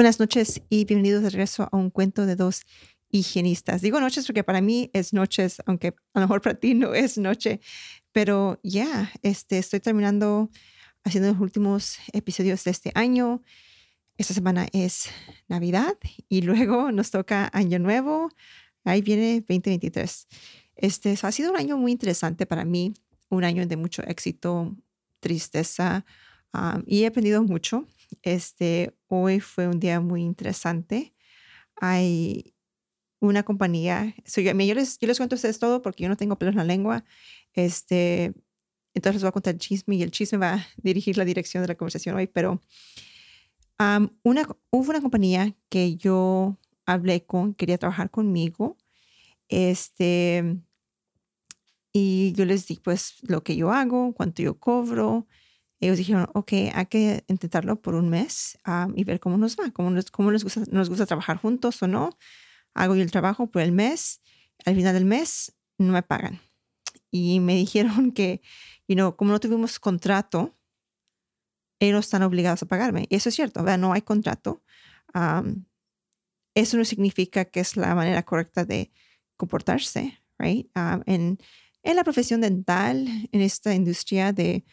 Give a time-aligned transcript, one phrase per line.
[0.00, 2.62] Buenas noches y bienvenidos de regreso a un cuento de dos
[3.10, 3.82] higienistas.
[3.82, 7.18] Digo noches porque para mí es noches, aunque a lo mejor para ti no es
[7.18, 7.60] noche,
[8.10, 10.48] pero ya, este, estoy terminando
[11.04, 13.42] haciendo los últimos episodios de este año.
[14.16, 15.10] Esta semana es
[15.48, 15.98] Navidad
[16.30, 18.30] y luego nos toca Año Nuevo.
[18.84, 20.28] Ahí viene 2023.
[20.76, 22.94] Este ha sido un año muy interesante para mí,
[23.28, 24.74] un año de mucho éxito,
[25.20, 26.06] tristeza
[26.86, 27.86] y he aprendido mucho.
[28.22, 31.14] Este, hoy fue un día muy interesante.
[31.76, 32.54] Hay
[33.20, 36.38] una compañía, yo, yo, les, yo les cuento a ustedes todo porque yo no tengo
[36.38, 37.04] pelos en la lengua.
[37.52, 38.34] Este,
[38.94, 41.62] entonces les voy a contar el chisme y el chisme va a dirigir la dirección
[41.62, 42.60] de la conversación hoy, pero
[44.22, 48.76] una, hubo una compañía que yo hablé con, quería trabajar conmigo,
[49.48, 50.60] este,
[51.92, 55.26] y yo les di pues lo que yo hago, cuánto yo cobro.
[55.80, 58.58] Ellos dijeron, ok, hay que intentarlo por un mes
[58.94, 61.88] y ver cómo nos va, cómo, nos, cómo nos, gusta, nos gusta trabajar juntos o
[61.88, 62.18] no.
[62.74, 64.20] Hago yo el trabajo por el mes,
[64.66, 66.40] al final del mes no me pagan.
[67.10, 68.42] Y me dijeron que,
[68.88, 70.54] you know, como no tuvimos contrato,
[71.80, 73.06] ellos están obligados a pagarme.
[73.08, 73.78] Y eso es cierto, ¿verdad?
[73.78, 74.62] no hay contrato.
[76.54, 78.92] eso no significa que es la manera correcta de
[79.36, 80.70] comportarse, right?
[81.06, 81.38] en,
[81.82, 84.66] en la profesión dental, en esta industria de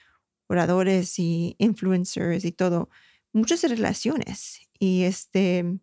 [0.47, 2.89] oradores y influencers y todo,
[3.33, 4.61] muchas relaciones.
[4.79, 5.79] Y este,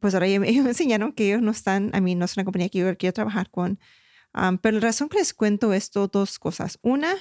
[0.00, 2.68] pues ahora ellos me enseñaron que ellos no están, a mí no es una compañía
[2.68, 3.78] que yo quiero trabajar con.
[4.62, 6.78] pero la razón que les cuento esto, dos cosas.
[6.82, 7.14] Una,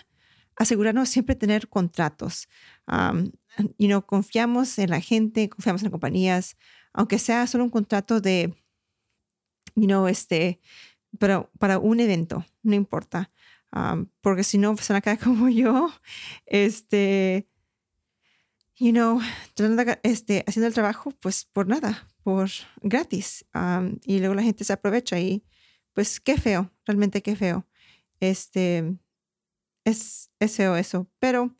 [0.55, 2.47] asegurarnos siempre tener contratos.
[3.77, 6.57] y no confiamos en la gente, confiamos en compañías,
[6.93, 8.53] aunque sea solo un contrato de,
[9.75, 10.59] you know, este,
[11.17, 13.31] pero para un evento, no importa.
[14.21, 15.91] Porque si no, pues van a quedar como yo,
[16.45, 17.47] este,
[18.77, 19.19] you know,
[20.03, 22.49] este, haciendo el trabajo, pues por nada, por
[22.81, 23.45] gratis.
[24.03, 25.43] y luego la gente se aprovecha y
[25.93, 27.67] pues qué feo, realmente qué feo.
[28.19, 28.97] Este,
[29.85, 31.09] es, feo eso.
[31.19, 31.55] Pero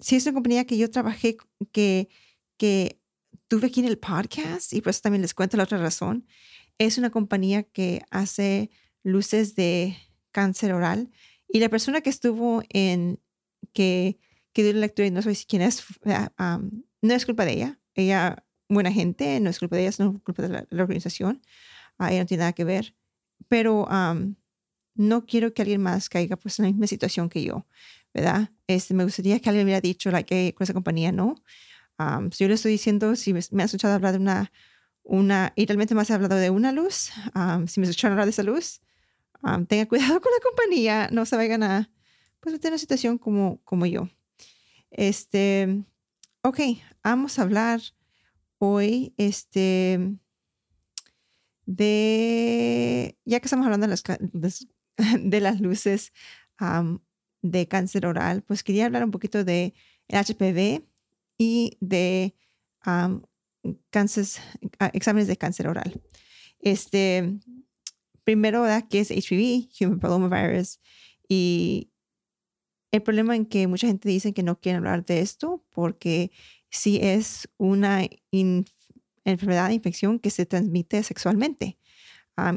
[0.00, 1.36] si es una compañía que yo trabajé,
[1.72, 2.08] que,
[2.56, 3.00] que
[3.48, 6.26] tuve aquí en el podcast, y pues también les cuento la otra razón,
[6.78, 8.70] es una compañía que hace
[9.02, 9.96] luces de
[10.36, 11.08] cáncer oral.
[11.48, 13.18] Y la persona que estuvo en,
[13.72, 14.18] que,
[14.52, 17.80] que dio la lectura, y no sé quién es, no es culpa de ella.
[17.94, 21.40] Ella, buena gente, no es culpa de ella, no es culpa de la, organización.
[21.98, 22.94] Uh, ella no tiene nada que ver.
[23.48, 23.88] Pero
[24.94, 27.66] no quiero que alguien más caiga pues, en la misma situación que yo,
[28.12, 28.50] ¿verdad?
[28.66, 31.36] Este, me gustaría que alguien hubiera dicho like, que con esa compañía no.
[32.30, 34.52] si yo le estoy diciendo, si me, has escuchado hablar de una,
[35.02, 37.10] una, y realmente me has hablado de una luz,
[37.68, 38.82] si me escucharon hablar de esa luz,
[39.68, 41.90] tenga cuidado con la compañía, no se vayan a
[42.40, 44.08] pues, en una situación como, como yo.
[44.90, 45.84] Este,
[46.42, 46.60] ok,
[47.02, 47.80] vamos a hablar
[48.58, 50.16] hoy, este,
[51.66, 54.02] de, ya que estamos hablando de las,
[55.20, 56.12] de las luces
[57.42, 59.74] de cáncer oral, pues quería hablar un poquito de
[60.08, 60.84] HPV
[61.38, 62.34] y de
[64.92, 66.00] exámenes de cáncer oral.
[66.60, 67.38] Este,
[68.26, 70.80] primero, ¿qué es HPV, Human Papillomavirus?
[71.28, 71.92] Y
[72.90, 76.32] el problema en que mucha gente dice que no quieren hablar de esto porque
[76.68, 78.02] si es una
[79.24, 81.78] enfermedad, infección que se transmite sexualmente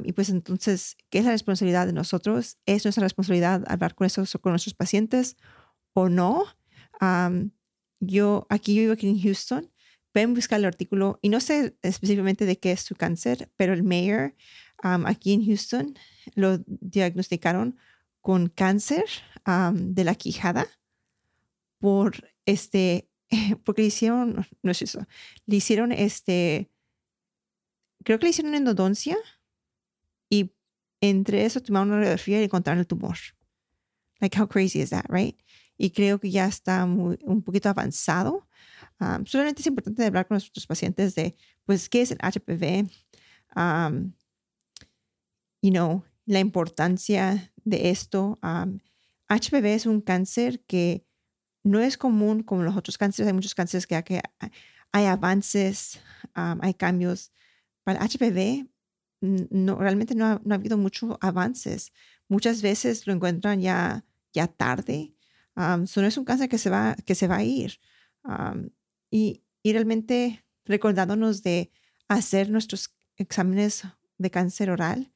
[0.03, 2.57] y pues entonces, ¿qué es la responsabilidad de nosotros?
[2.65, 5.37] ¿Es nuestra responsabilidad hablar con, eso, con nuestros pacientes
[5.93, 6.45] o no?
[8.01, 9.71] yo aquí yo vivo aquí en Houston,
[10.13, 13.83] ven buscar el artículo y no sé específicamente de qué es su cáncer, pero el
[13.83, 14.35] mayor
[14.81, 15.95] aquí en Houston
[16.35, 17.77] lo diagnosticaron
[18.21, 19.05] con cáncer
[19.73, 20.67] de la quijada
[21.79, 23.09] por este,
[23.63, 25.05] porque le hicieron, no es eso,
[25.45, 26.69] le hicieron este,
[28.03, 29.17] creo que le hicieron endodoncia
[30.29, 30.51] y
[31.01, 33.17] entre eso tomaron una radiografía y encontraron el tumor.
[34.19, 35.39] Like, how crazy is that, right?
[35.77, 38.47] Y creo que ya está muy, un poquito avanzado.
[38.99, 42.89] Um, solamente es importante hablar con nuestros pacientes de, pues, qué es el HPV,
[43.55, 44.11] um,
[45.61, 48.39] you know, la importancia de esto.
[48.43, 48.79] Um,
[49.29, 51.05] HPV es un cáncer que
[51.63, 53.27] no es común como los otros cánceres.
[53.27, 54.21] Hay muchos cánceres que, que
[54.91, 55.99] hay avances,
[56.33, 57.31] hay cambios.
[57.83, 58.67] Para HPV,
[59.21, 61.91] no, realmente no ha, habido muchos avances.
[62.27, 65.13] Muchas veces lo encuentran ya, ya tarde.
[65.55, 67.79] Um, no es un cáncer que se va, que se va a ir.
[69.11, 71.71] y, y realmente recordándonos de
[72.07, 73.83] hacer nuestros exámenes
[74.17, 75.11] de cáncer oral.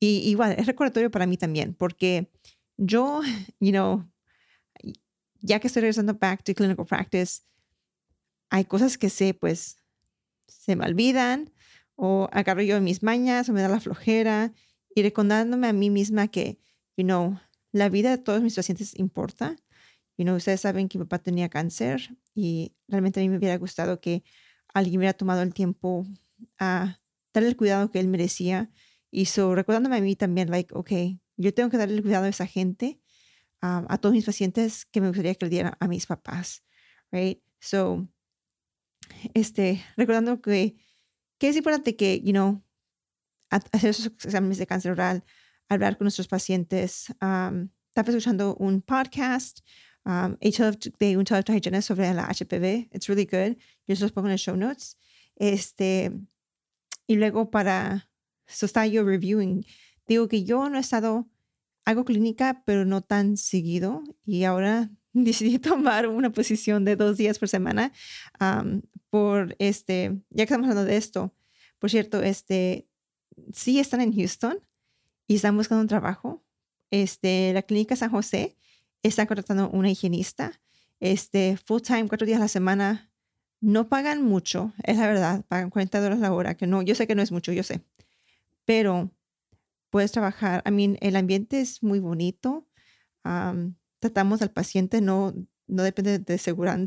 [0.00, 2.30] Y igual, es recordatorio para mí también, porque
[2.76, 3.22] yo,
[3.60, 4.04] you know,
[5.40, 7.42] ya que estoy regresando back to clinical practice,
[8.50, 9.76] hay cosas que sé, pues,
[10.46, 11.52] se me olvidan
[11.96, 14.52] o agarro yo mis mañas o me da la flojera
[14.94, 16.58] y recordándome a mí misma que,
[16.96, 17.38] you know,
[17.72, 19.56] la vida de todos mis pacientes importa.
[20.16, 23.56] You know, ustedes saben que mi papá tenía cáncer y realmente a mí me hubiera
[23.58, 24.24] gustado que
[24.72, 26.06] alguien hubiera tomado el tiempo
[26.58, 27.00] a
[27.34, 28.70] darle el cuidado que él merecía.
[29.10, 30.90] Y so, recordándome a mí también, like, ok,
[31.36, 33.00] yo tengo que darle el cuidado a esa gente,
[33.60, 36.62] a todos mis pacientes que me gustaría que le dieran a mis papás,
[37.10, 37.42] right?
[37.58, 38.08] So,
[39.34, 40.76] este, recordando que,
[41.38, 42.62] que es importante que, you know,
[43.50, 45.24] hacer esos exámenes de cáncer oral,
[45.68, 49.60] hablar con nuestros pacientes, um, estaba escuchando un podcast
[50.04, 50.36] um,
[50.98, 52.88] de un child sobre la HPV.
[52.92, 53.56] It's really good.
[53.86, 54.98] Yo se los pongo en los show notes.
[55.36, 56.12] Este,
[57.06, 58.10] y luego para,
[58.46, 59.64] so está yo reviewing.
[60.06, 61.28] Digo que yo no he estado,
[61.84, 64.02] hago clínica, pero no tan seguido.
[64.24, 67.92] Y ahora decidí tomar una posición de dos días por semana
[69.10, 71.32] por este, ya que estamos hablando de esto,
[71.78, 72.88] por cierto, este,
[73.52, 74.58] sí están en Houston
[75.26, 76.44] y están buscando un trabajo.
[76.90, 78.56] Este, la clínica San José
[79.02, 80.60] está contratando una higienista,
[81.00, 83.10] este, full time, cuatro días a la semana.
[83.60, 87.06] No pagan mucho, es la verdad, pagan 40 dólares la hora, que no, yo sé
[87.06, 87.80] que no es mucho, yo sé,
[88.66, 89.10] pero
[89.88, 92.68] puedes trabajar, I mean, el ambiente es muy bonito
[93.98, 95.34] tratamos al paciente, no,
[95.66, 96.78] no depende de seguridad.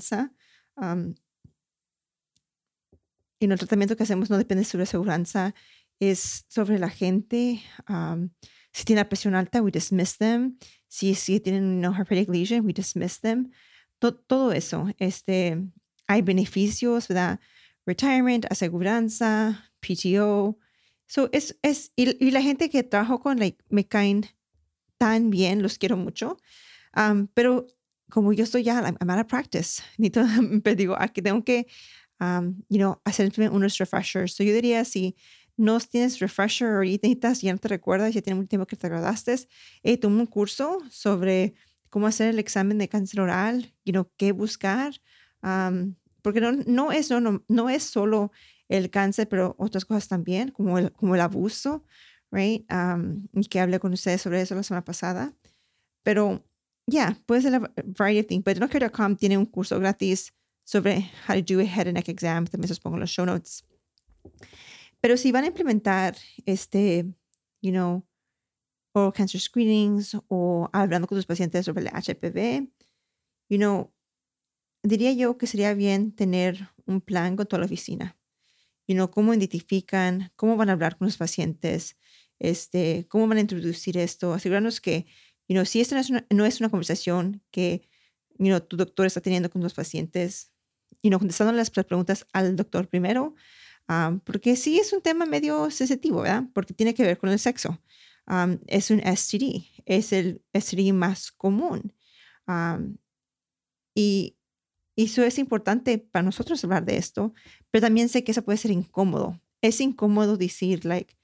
[3.39, 5.53] y el tratamiento que hacemos no depende sobre seguridad,
[5.99, 7.61] es sobre la gente.
[8.71, 10.57] si tiene la presión alta, we dismiss them.
[10.87, 13.51] Si, si tienen una herpetic lesion, we dismiss them.
[13.99, 14.87] todo eso.
[14.97, 15.57] Este,
[16.07, 17.39] hay beneficios, ¿verdad?
[17.85, 20.57] Retirement, aseguranza, PTO.
[21.09, 24.27] So, es, es, y, la gente que trabajo con like, me caen
[24.97, 26.37] tan bien, los quiero mucho
[27.33, 27.67] pero
[28.09, 29.81] como yo estoy ya, I'm out of practice,
[30.63, 31.67] pero digo, aquí tengo que,
[32.69, 34.33] you know, hacer unos refreshers.
[34.35, 35.15] So yo diría, si
[35.57, 39.35] no tienes refresher ahorita, ya no te recuerdas, ya tiene mucho tiempo que te graduaste,
[39.83, 41.53] eh, toma un curso sobre
[41.89, 44.93] cómo hacer el examen de cáncer oral, you know, qué buscar,
[46.21, 48.31] porque no, no, es, no, no, es solo
[48.69, 51.83] el cáncer, pero otras cosas también, como el, como el abuso,
[52.31, 52.65] right?
[53.33, 55.33] y que hablé con ustedes sobre eso la semana pasada.
[56.03, 56.45] Pero
[56.87, 58.43] yeah, puede ser la variety of things.
[58.43, 60.33] Pero NoCare.com tiene un curso gratis
[60.63, 62.45] sobre how to do a head and neck exam.
[62.45, 63.65] También los pongo en los show notes.
[65.01, 66.15] Pero si van a implementar
[66.45, 67.05] este,
[67.61, 68.05] you know,
[68.93, 72.69] oral cancer screenings o hablando con sus pacientes sobre el HPV,
[73.49, 73.91] you know,
[74.83, 78.18] diría yo que sería bien tener un plan con toda la oficina.
[78.89, 81.95] You know, cómo identifican, cómo van a hablar con los pacientes,
[82.39, 85.05] este, cómo van a introducir esto, asegurarnos que
[85.49, 87.89] You know, si esta no es una, no es una conversación que
[88.37, 90.51] you know, tu doctor está teniendo con los pacientes,
[91.01, 93.33] you know, contestando las preguntas al doctor primero,
[93.89, 96.43] um, porque sí es un tema medio sensitivo, ¿verdad?
[96.53, 97.81] Porque tiene que ver con el sexo.
[98.27, 101.93] Um, es un STD, es el STD más común.
[102.47, 102.97] Um,
[103.95, 104.37] y,
[104.99, 107.33] y eso es importante para nosotros hablar de esto,
[107.71, 109.41] pero también sé que eso puede ser incómodo.
[109.61, 111.17] Es incómodo decir, like,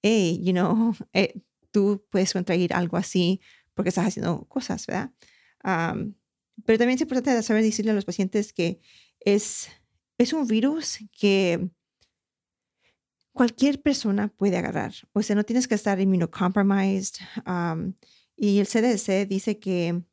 [0.00, 1.38] hey, you know, eh,
[1.70, 3.42] tú puedes contraer algo así
[3.74, 5.12] porque estás haciendo cosas, ¿verdad?
[6.64, 8.80] pero también es importante saber decirle a los pacientes que
[9.20, 9.68] es,
[10.16, 11.68] es un virus que
[13.34, 14.94] cualquier persona puede agarrar.
[15.12, 17.16] O sea, no tienes que estar immunocompromised.
[18.34, 20.04] y el CDC dice que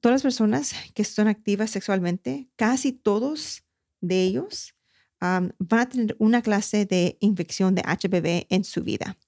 [0.00, 3.64] todas las personas que son activas sexualmente, casi todos
[4.00, 4.74] de ellos
[5.20, 9.18] van a tener una clase de infección de HPV en su vida.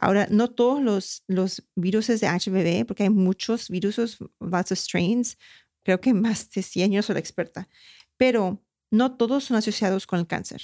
[0.00, 5.36] Ahora, no todos los, los virus de HPV, porque hay muchos virus, lots of strains,
[5.82, 7.68] creo que más de 100 años soy la experta,
[8.16, 10.62] pero no todos son asociados con el cáncer.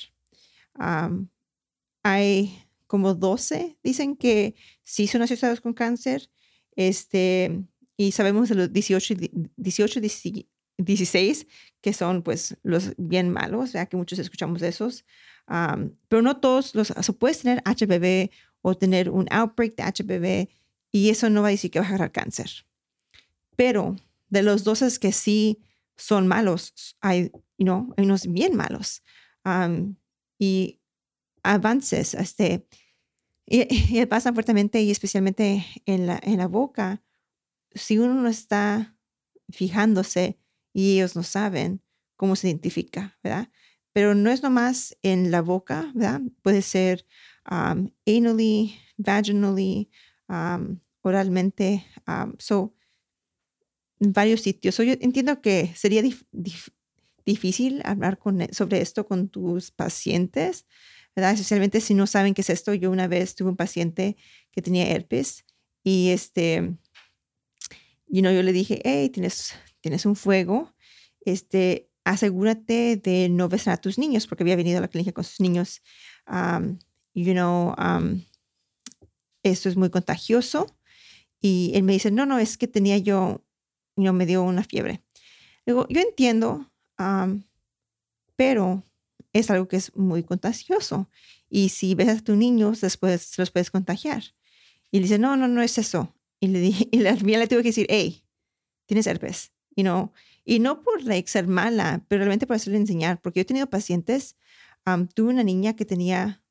[2.05, 4.55] hay como 12, dicen que
[4.85, 6.31] sí son asociados con cáncer,
[6.77, 7.65] este,
[7.97, 9.15] y sabemos de los 18,
[9.57, 10.01] 18
[10.77, 11.47] 16
[11.81, 15.05] que son pues los bien malos, ya que muchos escuchamos de esos,
[16.09, 18.31] pero no todos los, o puedes tener HPV
[18.63, 20.49] o tener un outbreak de HPV
[20.91, 22.67] y eso no va a decir que vas a agarrar cáncer.
[23.57, 23.97] Pero
[24.29, 25.61] de los dosis que sí
[25.97, 29.03] son malos, hay, you know, hay unos bien malos.
[30.39, 30.81] y
[31.43, 32.67] avances, este,
[33.47, 33.67] y,
[34.01, 37.03] y, pasan fuertemente y especialmente en la, en la boca,
[37.75, 38.97] si uno no está
[39.51, 40.39] fijándose
[40.73, 41.83] y ellos no saben
[42.17, 43.51] cómo se identifica, ¿verdad?
[43.93, 46.21] Pero no es nomás en la boca, ¿verdad?
[46.43, 47.07] Puede ser
[47.51, 49.91] um, anally, vaginally,
[50.29, 52.75] um, oralmente, um, so,
[54.01, 54.75] en varios sitios.
[54.75, 56.03] So, yo entiendo que sería
[57.25, 60.67] difícil hablar con, e, sobre esto con tus pacientes,
[61.15, 61.33] ¿verdad?
[61.35, 62.75] Especialmente si no saben qué es esto.
[62.75, 64.17] Yo una vez tuve un paciente
[64.51, 65.45] que tenía herpes
[65.85, 66.77] y este,
[68.07, 70.73] you know, yo le dije, hey, tienes, tienes un fuego,
[71.25, 75.25] este, asegúrate de no besar a tus niños, porque había venido a la clínica con
[75.25, 75.83] sus niños.
[76.27, 76.79] Um,
[77.15, 78.23] you know, um,
[79.43, 80.67] esto es muy contagioso.
[81.41, 83.45] Y él me dice, no, no, es que tenía yo,
[83.97, 85.03] you me dio una fiebre.
[85.67, 87.43] Digo, yo entiendo, um,
[88.37, 88.83] pero
[89.33, 91.09] es algo que es muy contagioso.
[91.49, 94.23] Y si ves a tus niños, después los puedes contagiar.
[94.91, 96.15] Y le dice, no, no, no es eso.
[96.45, 98.23] Y le dije, y la le tuve que decir, hey,
[98.87, 100.13] tienes herpes, you know,
[100.45, 103.71] y no por like, ser mala, pero realmente por hacerle enseñar, porque yo he tenido
[103.71, 104.37] pacientes,
[104.85, 106.43] um, tuve una niña que tenía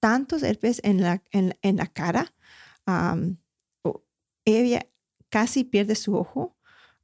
[0.00, 2.34] tantos herpes en la, en, en la cara,
[2.86, 3.36] um,
[4.46, 4.86] ella
[5.28, 6.56] casi pierde su ojo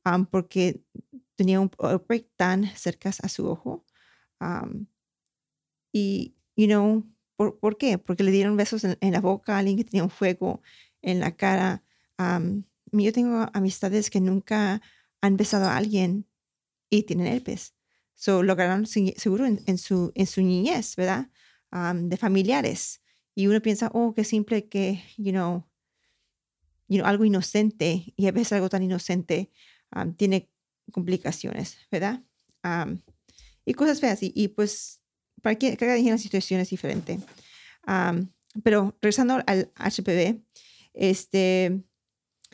[0.06, 0.80] um, porque
[1.36, 3.84] tenía un outbreak tan cerca a su ojo.
[5.92, 7.04] y, you know,
[7.36, 7.98] ¿por, ¿por, qué?
[7.98, 10.62] Porque le dieron besos en, en, la boca a alguien que tenía un fuego
[11.02, 11.82] en la cara.
[12.18, 14.82] Yo tengo amistades que nunca
[15.20, 16.26] han besado a alguien
[16.90, 17.74] y tienen herpes.
[18.14, 21.30] So, lograron seguro en, su, en su niñez, ¿verdad?
[21.94, 23.02] de familiares.
[23.34, 25.68] Y uno piensa, oh, qué simple que, you know,
[26.88, 29.52] you know, algo inocente, y a veces algo tan inocente
[30.16, 30.50] tiene
[30.90, 32.24] complicaciones, ¿verdad?
[33.64, 34.22] y cosas feas.
[34.22, 35.00] Y, y pues,
[35.42, 37.20] para que, cada día la situación es diferente.
[38.64, 40.42] pero regresando al HPV,
[40.94, 41.84] este,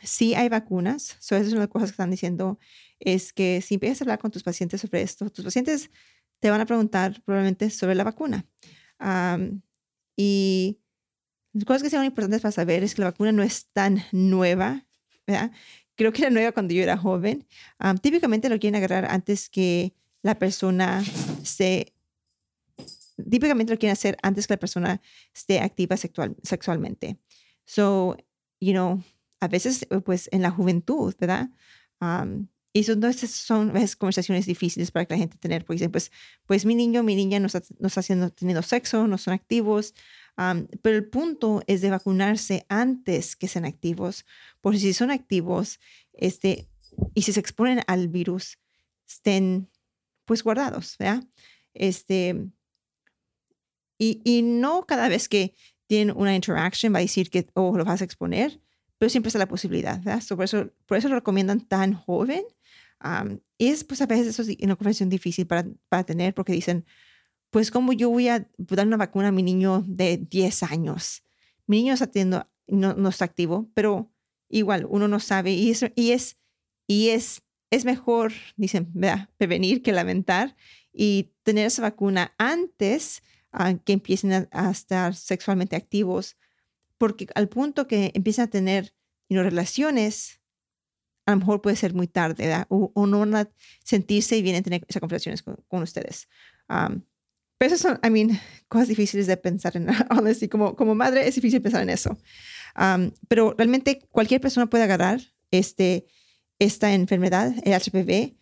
[0.03, 1.17] sí hay vacunas.
[1.19, 2.59] So, esas son las cosas que están diciendo
[2.99, 5.89] es que si empiezas a hablar con tus pacientes sobre esto, tus pacientes
[6.39, 8.45] te van a preguntar probablemente sobre la vacuna.
[10.15, 10.79] y
[11.53, 14.85] las cosas que son importantes para saber es que la vacuna no es tan nueva,
[15.25, 15.51] ¿verdad?
[15.95, 17.47] Creo que era nueva cuando yo era joven.
[18.01, 21.03] típicamente lo quieren agarrar antes que la persona
[21.43, 21.93] se...
[23.29, 25.01] Típicamente lo quieren hacer antes que la persona
[25.33, 27.17] esté activa sexual, sexualmente.
[27.63, 28.17] So,
[28.59, 29.01] you know,
[29.39, 31.49] a veces, pues, en la juventud, ¿verdad?
[32.73, 36.11] Y son, son conversaciones difíciles para que la gente tener, porque dicen, pues,
[36.45, 39.93] pues mi niño, mi niña no está, no está haciendo, teniendo sexo, no son activos,
[40.81, 44.25] pero el punto es de vacunarse antes que sean activos,
[44.59, 45.79] porque si son activos
[46.11, 46.67] este,
[47.13, 48.57] y si se exponen al virus,
[49.07, 49.69] estén
[50.25, 51.23] pues guardados, ¿verdad?
[51.73, 52.49] Este,
[53.97, 55.53] y, y no cada vez que
[55.87, 58.59] tienen una interacción va a decir que, oh, lo vas a exponer,
[58.97, 60.23] pero siempre está la posibilidad, ¿verdad?
[60.29, 62.43] por, eso, por eso lo recomiendan tan joven
[63.57, 66.85] es pues a veces eso es una conversación difícil para, para tener porque dicen,
[67.49, 71.23] pues cómo yo voy a dar una vacuna a mi niño de 10 años.
[71.67, 74.11] Mi niño está teniendo, no, no está activo, pero
[74.49, 76.37] igual uno no sabe y es, y es,
[76.87, 78.91] y es, es mejor, dicen,
[79.37, 80.55] prevenir que lamentar
[80.91, 83.23] y tener esa vacuna antes
[83.53, 86.37] uh, que empiecen a, estar sexualmente activos,
[86.97, 88.93] porque al punto que empiezan a tener
[89.29, 90.41] relaciones,
[91.25, 92.67] a lo mejor puede ser muy tarde, ¿verdad?
[92.69, 93.49] O, no van a
[93.83, 96.27] sentirse y vienen a tener esas conversaciones con, ustedes.
[96.67, 101.35] pero esas son, I mean, cosas difíciles de pensar en, honestly, como, como madre es
[101.35, 102.17] difícil pensar en eso.
[103.27, 105.21] pero realmente cualquier persona puede agarrar
[105.51, 106.05] este,
[106.59, 108.35] esta enfermedad, el HPV.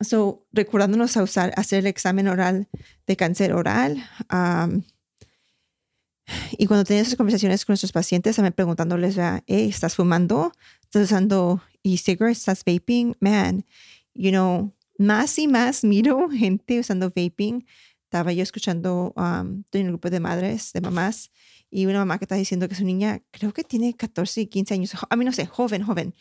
[0.00, 2.68] so, recordándonos a usar, hacer el examen oral
[3.06, 4.02] de cáncer oral.
[6.58, 10.52] Y cuando tenemos esas conversaciones con nuestros pacientes, también preguntándoles, hey, ¿estás fumando?
[10.90, 13.64] estás usando e-cigarettes, estás vaping, man,
[14.12, 17.64] you know, más y más miro gente usando vaping.
[18.04, 21.30] Estaba yo escuchando, um, estoy en un grupo de madres, de mamás,
[21.70, 24.74] y una mamá que está diciendo que su niña, creo que tiene 14 y 15
[24.74, 26.14] años, a mí no sé, joven, joven,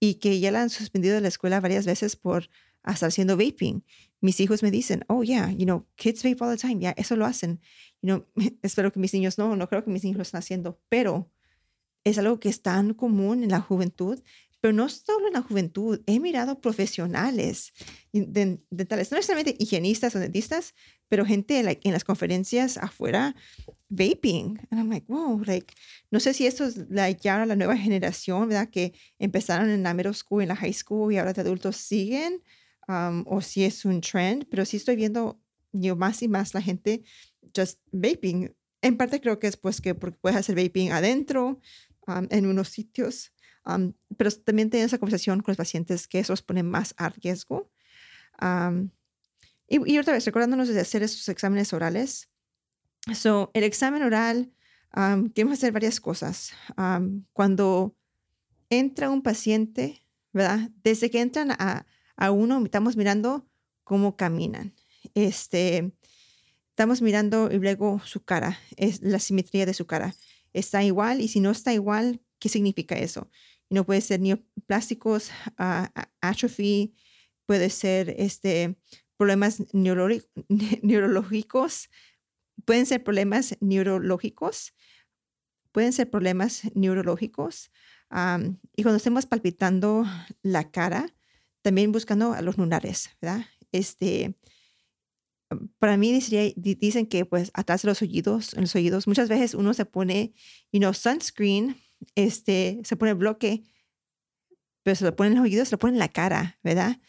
[0.00, 2.48] y que ya la han suspendido de la escuela varias veces por
[2.86, 3.84] estar haciendo vaping.
[4.26, 6.94] Mis hijos me dicen, oh, yeah, you know, kids vape all the time, ya, yeah,
[6.96, 7.60] eso lo hacen.
[8.02, 8.26] You know,
[8.62, 11.30] espero que mis niños no, no creo que mis niños lo estén haciendo, pero
[12.02, 14.20] es algo que es tan común en la juventud,
[14.60, 16.00] pero no solo en la juventud.
[16.06, 17.72] He mirado profesionales
[18.12, 20.74] dentales, no necesariamente higienistas o dentistas,
[21.06, 23.36] pero gente en las conferencias afuera
[23.88, 24.58] vaping.
[24.70, 25.72] And I'm like, wow, like,
[26.10, 28.70] no sé si esto es la, ya la nueva generación, ¿verdad?
[28.70, 32.42] Que empezaron en la middle school, en la high school y ahora de adultos siguen,
[32.88, 35.40] um, o si es un trend, pero sí estoy viendo
[35.72, 37.02] yo más y más la gente
[37.54, 38.54] just vaping.
[38.82, 41.60] En parte creo que es pues que porque puedes hacer vaping adentro,
[42.06, 43.32] um, en unos sitios,
[43.64, 47.08] um, pero también tengo esa conversación con los pacientes que eso los pone más a
[47.08, 47.70] riesgo.
[49.68, 52.28] Y, y, otra vez, recordándonos de hacer esos exámenes orales.
[53.14, 54.52] So, el examen oral,
[54.96, 56.52] um, queremos hacer varias cosas.
[56.76, 57.96] Um, cuando
[58.70, 60.70] entra un paciente, ¿verdad?
[60.84, 61.86] Desde que entran a,
[62.16, 63.48] a uno, estamos mirando
[63.84, 64.74] cómo caminan.
[65.14, 65.92] Este,
[66.70, 70.14] estamos mirando y luego su cara, es la simetría de su cara.
[70.52, 71.20] ¿Está igual?
[71.20, 73.30] Y si no está igual, ¿qué significa eso?
[73.68, 75.86] No puede ser neoplásticos, uh,
[76.20, 76.94] atrophy,
[77.46, 78.76] puede ser este,
[79.16, 81.90] problemas neurológicos,
[82.64, 84.74] pueden ser problemas neurológicos,
[85.72, 87.70] pueden ser problemas neurológicos.
[88.76, 90.04] y cuando estemos palpitando
[90.42, 91.14] la cara,
[91.66, 93.44] también buscando a los lunares, ¿verdad?
[93.72, 94.36] Este,
[95.80, 96.12] para mí
[96.54, 100.32] dicen que pues atrás de los oídos, en los oídos, muchas veces uno se pone,
[100.70, 101.76] you know, sunscreen,
[102.14, 103.64] este, se pone bloque
[104.84, 107.00] pero se lo ponen en los oídos, se lo ponen en la cara, ¿verdad?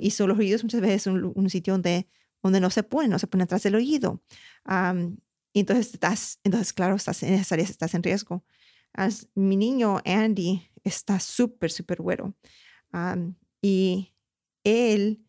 [0.00, 2.08] y son los oídos muchas veces un, un sitio donde,
[2.42, 4.22] donde no se pone, no se pone atrás del oído.
[5.52, 8.46] y entonces estás, entonces claro, estás en esas áreas, estás en riesgo.
[9.34, 12.34] mi niño Andy está súper, súper güero.
[13.62, 14.14] Y
[14.64, 15.24] él,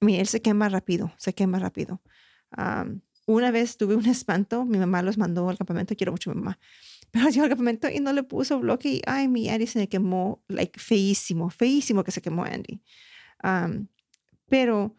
[0.00, 2.02] mira, él se quema rápido, se quema rápido.
[3.26, 6.40] una vez tuve un espanto, mi mamá los mandó al campamento, quiero mucho a mi
[6.40, 6.58] mamá.
[7.10, 9.88] Pero llegó al campamento y no le puso bloque y, ay, mi Andy se me
[9.88, 12.82] quemó, like, feísimo, feísimo que se quemó Andy.
[14.48, 14.96] pero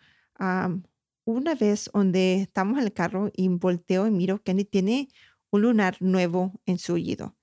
[1.26, 5.10] una vez donde estamos en el carro y volteo y miro que Andy tiene
[5.52, 7.36] un lunar nuevo en su oído.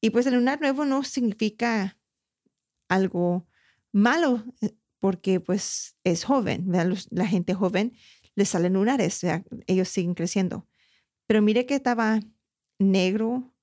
[0.00, 1.98] Y pues el lunar nuevo no significa
[2.88, 3.46] algo
[3.92, 6.66] malo eh, porque pues es joven,
[7.10, 7.94] la gente joven
[8.34, 9.22] le salen lunares,
[9.66, 10.66] ellos siguen creciendo.
[11.26, 12.20] Pero mire que estaba
[12.78, 13.54] negro,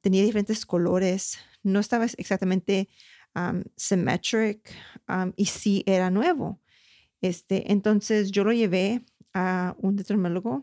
[0.00, 2.88] tenía diferentes colores, no estaba exactamente
[3.76, 4.74] symmetric
[5.36, 6.60] y sí era nuevo.
[7.20, 10.62] Este, entonces yo lo llevé a un dermatólogo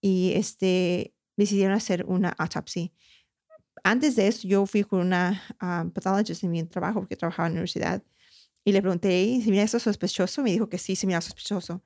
[0.00, 2.90] y este, decidieron hacer una autopsia.
[3.84, 7.54] Antes de eso, yo fui con una um, pathologist en mi trabajo, porque trabajaba en
[7.54, 8.02] la universidad,
[8.64, 10.42] y le pregunté si mira esto sospechoso.
[10.42, 11.82] Me dijo que sí, se mira sospechoso.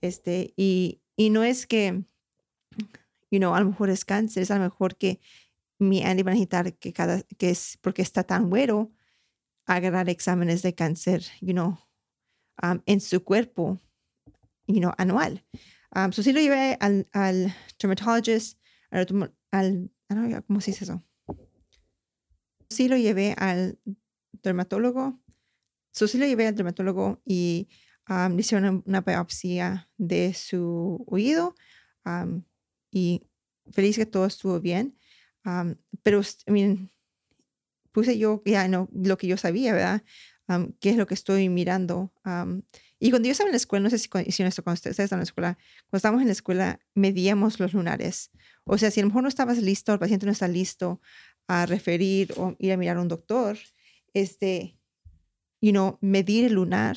[0.00, 2.04] Este, y, y no es que,
[3.30, 5.20] you know, a lo mejor es cáncer, es a lo mejor que
[5.78, 8.92] mi Andy va a necesitar que cada, que es porque está tan güero,
[9.66, 11.78] agarrar exámenes de cáncer, you know,
[12.62, 13.78] um, en su cuerpo,
[14.66, 15.44] you know, anual.
[15.94, 18.58] Um, so sí lo llevé al, al dermatologist,
[18.90, 19.06] al,
[19.50, 21.02] al ¿cómo se dice eso?
[22.74, 23.78] Sí lo llevé al
[24.42, 25.20] dermatólogo.
[25.92, 27.68] So sí lo llevé al dermatólogo y
[28.08, 31.54] um, le hicieron una biopsia de su oído
[32.04, 32.42] um,
[32.90, 33.22] y
[33.72, 34.96] feliz que todo estuvo bien
[36.02, 36.90] pero, I
[37.92, 40.02] puse yo ya no lo que yo sabía, ¿verdad?
[40.80, 42.12] ¿Qué es lo que estoy mirando?
[42.98, 45.18] y cuando yo estaba en la escuela, no sé si hicieron esto cuando ustedes estaban
[45.18, 45.58] en la escuela,
[45.88, 48.30] cuando estábamos en la escuela, medíamos los lunares.
[48.64, 51.00] O sea, si a lo mejor no estabas listo, el paciente no está listo
[51.46, 53.58] a referir o ir a mirar a un doctor,
[54.12, 54.78] este,
[55.60, 56.96] you know, medir el lunar,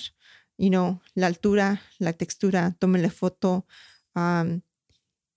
[0.57, 3.65] you know, la altura, la textura, tómenle foto.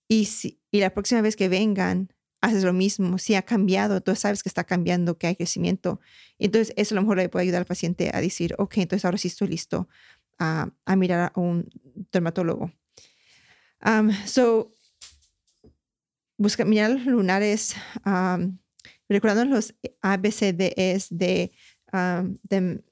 [0.07, 4.21] y, si, y la próxima vez que vengan, haces lo mismo, si ha cambiado, entonces
[4.21, 6.01] sabes que está cambiando, que hay crecimiento.
[6.39, 9.19] Entonces, eso a lo mejor le puede ayudar al paciente a decir, ok, entonces ahora
[9.19, 9.87] sí estoy listo
[10.39, 11.69] a, a mirar a un
[12.11, 12.71] dermatólogo.
[13.85, 14.73] Um, so,
[16.37, 17.75] busca, mirar los lunares,
[19.13, 21.51] recordando los ABCDs de,
[21.93, 22.83] um, de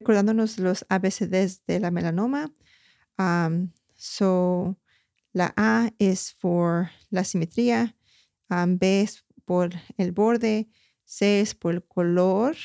[0.00, 2.52] recordándonos los ABCDs de la melanoma.
[3.94, 4.76] So,
[5.32, 7.96] la A es por la simetría,
[8.48, 10.68] B es por el borde,
[11.04, 12.56] C es por el color,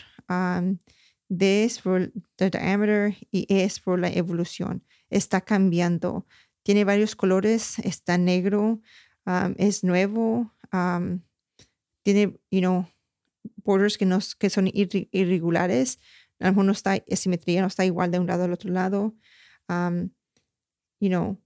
[1.30, 4.84] D es por el diámetro y E es por la evolución.
[5.10, 6.26] Está cambiando.
[6.64, 8.82] Tiene varios colores, está negro,
[9.58, 10.54] es nuevo,
[12.04, 12.88] tiene, you know,
[13.64, 16.00] borders que, no, que son irregulares.
[16.40, 19.16] A lo mejor está simetría, no está igual de un lado al otro lado.
[21.00, 21.42] you know,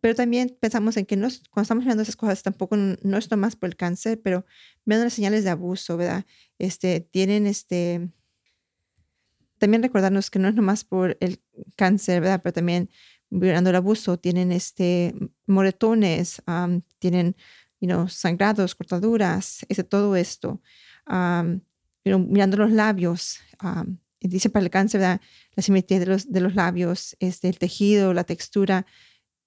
[0.00, 3.54] pero también pensamos en que no, cuando estamos mirando esas cosas tampoco no, es nomás
[3.54, 4.46] por el cáncer, pero
[4.86, 6.24] viendo las señales de abuso, ¿verdad?
[6.58, 8.10] Este, tienen este,
[9.58, 11.42] también recordarnos que no es nomás por el
[11.76, 12.40] cáncer, ¿verdad?
[12.42, 12.88] Pero también
[13.28, 15.14] mirando el abuso, tienen este,
[15.46, 16.42] moretones,
[16.98, 17.36] tienen
[17.80, 20.60] you know, sangrados, cortaduras, ese, todo esto.
[22.04, 23.40] mirando los labios,
[24.20, 28.24] dice para el cáncer, la simetría de los, de los labios, este, el tejido, la
[28.24, 28.86] textura,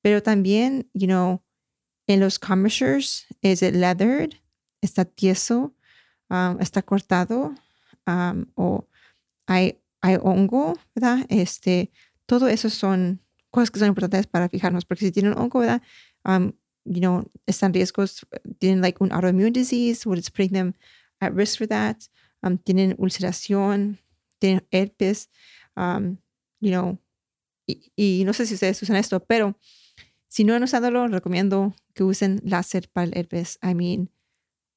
[0.01, 1.43] pero también, you know,
[2.07, 4.31] en los commissures es el leathered,
[4.81, 5.75] está tieso,
[6.59, 7.53] está cortado,
[8.55, 8.87] o
[9.47, 11.25] hay, hay hongo, ¿verdad?
[11.29, 11.91] Este,
[12.25, 15.81] todo eso son cosas que son importantes para fijarnos, porque si tienen hongo, ¿verdad?
[16.85, 18.25] You know, están riesgos,
[18.59, 20.73] tienen like un autoimmune disease, what is putting them
[21.19, 22.07] at risk for that.
[22.43, 23.99] Um, tienen ulceración,
[24.39, 25.29] tienen herpes,
[25.77, 26.17] um,
[26.59, 26.97] you know,
[27.67, 29.55] y, y, no sé si ustedes usan esto, pero
[30.27, 33.59] si no han usado lo recomiendo que usen láser para el herpes.
[33.61, 34.09] I mean,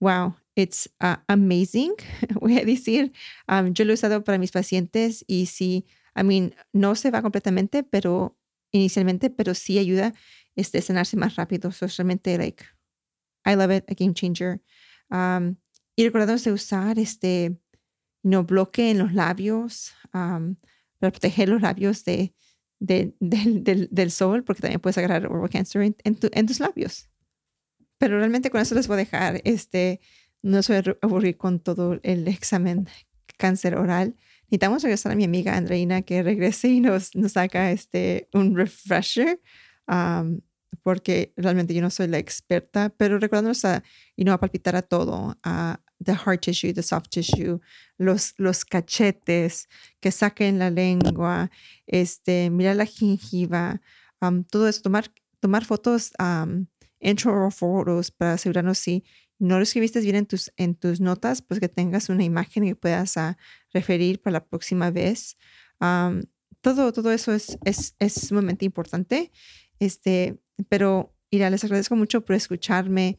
[0.01, 1.95] wow, it's uh, amazing,
[2.41, 3.13] voy a decir.
[3.49, 7.23] Um, yo lo he usado para mis pacientes y sí, I mean, no se va
[7.23, 8.37] completamente, pero
[8.73, 10.15] inicialmente, pero sí ayuda
[10.57, 11.73] este, sanarse más rápido.
[11.73, 12.65] So, realmente, like,
[13.45, 14.61] I love it, a game changer.
[15.11, 15.57] Um,
[15.97, 17.57] y recordando de usar este,
[18.23, 20.57] no bloque en los labios um,
[20.99, 22.35] para proteger los labios de,
[22.81, 27.09] de, del, del, sol, porque también puedes agarrar oral cancer en, en, tus labios.
[27.99, 29.41] Pero realmente con eso les voy a dejar.
[29.45, 30.01] Este,
[30.43, 32.89] no se voy a aburrir con todo el examen
[33.39, 34.17] cáncer oral.
[34.45, 39.41] Necesitamos regresar a mi amiga Andreina que regrese y nos, nos haga este, un refresher
[40.83, 43.83] porque realmente yo no soy la experta, pero recordándonos a,
[44.17, 47.61] y no a palpitar a todo, a the hard tissue, the soft tissue,
[47.99, 49.69] los, los cachetes,
[50.01, 51.51] que saquen la lengua,
[51.87, 53.81] este, mirar la gingiva,
[54.51, 56.67] todo eso, tomar, tomar fotos, um,
[57.01, 59.05] intro fotos para asegurarnos si
[59.39, 62.77] no lo escribiste bien en tus, en tus notas, pues que tengas una imagen que
[62.77, 63.35] puedas uh,
[63.73, 65.37] referir para la próxima vez.
[65.79, 69.31] todo, todo eso es, es, es sumamente importante
[69.85, 73.19] este, pero, les agradezco mucho por escucharme.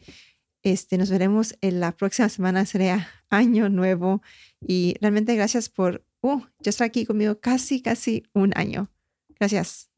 [0.64, 4.22] Este, nos veremos en la próxima semana, será año nuevo.
[4.66, 8.90] Y realmente gracias por uh, ya estar aquí conmigo casi, casi un año.
[9.40, 9.90] Gracias.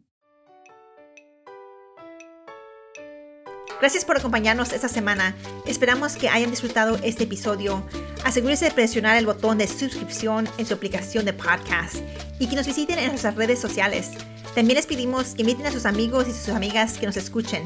[3.80, 5.36] Gracias por acompañarnos esta semana.
[5.68, 7.88] Esperamos que hayan disfrutado este episodio.
[8.26, 11.98] Asegúrese de presionar el botón de suscripción en su aplicación de podcast
[12.40, 14.12] y que nos visiten en nuestras redes sociales.
[14.58, 17.64] También les pedimos que inviten a sus amigos y sus amigas que nos escuchen.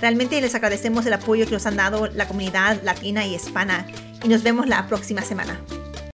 [0.00, 3.86] Realmente les agradecemos el apoyo que nos han dado la comunidad latina y hispana
[4.20, 5.60] y nos vemos la próxima semana.